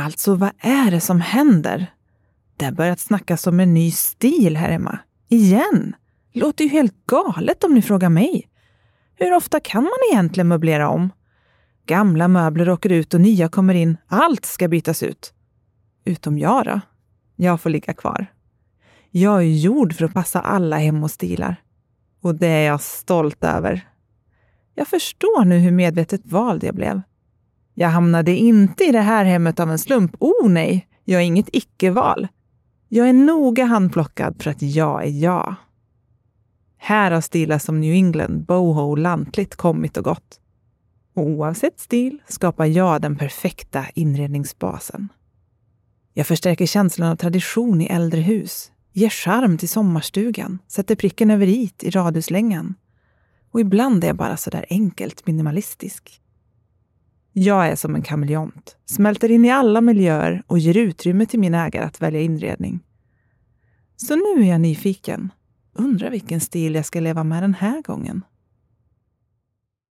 Alltså, 0.00 0.34
vad 0.34 0.50
är 0.58 0.90
det 0.90 1.00
som 1.00 1.20
händer? 1.20 1.86
Det 2.56 2.64
har 2.64 2.72
börjat 2.72 3.00
snackas 3.00 3.46
om 3.46 3.60
en 3.60 3.74
ny 3.74 3.90
stil 3.90 4.56
här 4.56 4.70
hemma. 4.70 4.98
Igen! 5.28 5.94
Låter 6.32 6.64
ju 6.64 6.70
helt 6.70 7.06
galet 7.06 7.64
om 7.64 7.74
ni 7.74 7.82
frågar 7.82 8.08
mig. 8.08 8.48
Hur 9.16 9.34
ofta 9.34 9.60
kan 9.60 9.82
man 9.82 9.92
egentligen 10.12 10.48
möblera 10.48 10.88
om? 10.88 11.10
Gamla 11.86 12.28
möbler 12.28 12.68
åker 12.68 12.92
ut 12.92 13.14
och 13.14 13.20
nya 13.20 13.48
kommer 13.48 13.74
in. 13.74 13.96
Allt 14.06 14.44
ska 14.44 14.68
bytas 14.68 15.02
ut. 15.02 15.32
Utom 16.04 16.38
jag 16.38 16.64
då. 16.64 16.80
Jag 17.36 17.60
får 17.60 17.70
ligga 17.70 17.94
kvar. 17.94 18.26
Jag 19.10 19.36
är 19.38 19.58
gjord 19.60 19.94
för 19.94 20.04
att 20.04 20.14
passa 20.14 20.40
alla 20.40 20.76
hem 20.76 21.04
och 21.04 21.10
stilar. 21.10 21.56
Och 22.20 22.34
det 22.34 22.48
är 22.48 22.66
jag 22.66 22.80
stolt 22.80 23.44
över. 23.44 23.88
Jag 24.74 24.88
förstår 24.88 25.44
nu 25.44 25.58
hur 25.58 25.72
medvetet 25.72 26.20
vald 26.24 26.64
jag 26.64 26.74
blev. 26.74 27.02
Jag 27.80 27.88
hamnade 27.88 28.36
inte 28.36 28.84
i 28.84 28.92
det 28.92 29.00
här 29.00 29.24
hemmet 29.24 29.60
av 29.60 29.70
en 29.70 29.78
slump. 29.78 30.16
Oh 30.20 30.48
nej, 30.48 30.88
jag 31.04 31.20
är 31.20 31.24
inget 31.24 31.48
icke-val. 31.52 32.28
Jag 32.88 33.08
är 33.08 33.12
noga 33.12 33.64
handplockad 33.64 34.42
för 34.42 34.50
att 34.50 34.62
jag 34.62 35.04
är 35.04 35.10
jag. 35.10 35.54
Här 36.78 37.10
har 37.10 37.20
stilar 37.20 37.58
som 37.58 37.80
New 37.80 37.92
England, 37.94 38.44
boho 38.46 38.90
och 38.90 38.98
lantligt 38.98 39.56
kommit 39.56 39.96
och 39.96 40.04
gått. 40.04 40.40
Oavsett 41.14 41.80
stil 41.80 42.18
skapar 42.28 42.66
jag 42.66 43.02
den 43.02 43.16
perfekta 43.16 43.86
inredningsbasen. 43.94 45.08
Jag 46.14 46.26
förstärker 46.26 46.66
känslan 46.66 47.12
av 47.12 47.16
tradition 47.16 47.80
i 47.80 47.86
äldre 47.86 48.20
hus, 48.20 48.72
ger 48.92 49.10
charm 49.10 49.58
till 49.58 49.68
sommarstugan, 49.68 50.58
sätter 50.68 50.96
pricken 50.96 51.30
över 51.30 51.46
it 51.46 51.84
i 51.84 51.90
radhuslängan. 51.90 52.74
Och 53.50 53.60
ibland 53.60 54.04
är 54.04 54.08
jag 54.08 54.16
bara 54.16 54.36
sådär 54.36 54.66
enkelt 54.70 55.26
minimalistisk. 55.26 56.20
Jag 57.40 57.68
är 57.68 57.76
som 57.76 57.94
en 57.94 58.02
kameleont, 58.02 58.76
smälter 58.84 59.30
in 59.30 59.44
i 59.44 59.50
alla 59.50 59.80
miljöer 59.80 60.42
och 60.46 60.58
ger 60.58 60.76
utrymme 60.76 61.26
till 61.26 61.40
min 61.40 61.54
ägare 61.54 61.84
att 61.84 62.02
välja 62.02 62.20
inredning. 62.20 62.80
Så 63.96 64.16
nu 64.16 64.44
är 64.44 64.50
jag 64.50 64.60
nyfiken. 64.60 65.32
Undrar 65.74 66.10
vilken 66.10 66.40
stil 66.40 66.74
jag 66.74 66.86
ska 66.86 67.00
leva 67.00 67.24
med 67.24 67.42
den 67.42 67.54
här 67.54 67.82
gången. 67.82 68.22